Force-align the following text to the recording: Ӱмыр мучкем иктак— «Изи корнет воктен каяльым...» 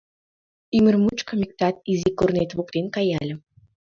Ӱмыр 0.77 0.95
мучкем 1.03 1.39
иктак— 1.45 1.75
«Изи 1.91 2.09
корнет 2.19 2.49
воктен 2.57 2.85
каяльым...» 2.95 3.39